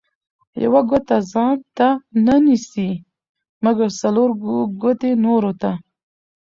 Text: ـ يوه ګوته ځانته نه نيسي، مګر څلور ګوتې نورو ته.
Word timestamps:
ـ 0.31 0.63
يوه 0.63 0.81
ګوته 0.89 1.17
ځانته 1.31 1.87
نه 2.25 2.35
نيسي، 2.45 2.89
مګر 3.65 3.89
څلور 4.01 4.29
ګوتې 4.81 5.11
نورو 5.25 5.51
ته. 5.61 5.71